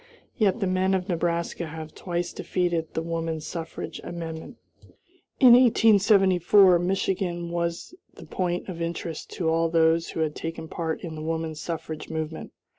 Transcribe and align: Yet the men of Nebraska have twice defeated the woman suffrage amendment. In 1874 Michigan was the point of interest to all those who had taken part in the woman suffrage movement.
Yet 0.35 0.59
the 0.61 0.65
men 0.65 0.95
of 0.95 1.07
Nebraska 1.07 1.67
have 1.67 1.93
twice 1.93 2.33
defeated 2.33 2.95
the 2.95 3.03
woman 3.03 3.39
suffrage 3.39 4.01
amendment. 4.03 4.57
In 5.39 5.53
1874 5.53 6.79
Michigan 6.79 7.51
was 7.51 7.93
the 8.15 8.25
point 8.25 8.67
of 8.67 8.81
interest 8.81 9.29
to 9.33 9.47
all 9.49 9.69
those 9.69 10.09
who 10.09 10.21
had 10.21 10.33
taken 10.35 10.67
part 10.67 11.01
in 11.01 11.13
the 11.13 11.21
woman 11.21 11.53
suffrage 11.53 12.09
movement. 12.09 12.51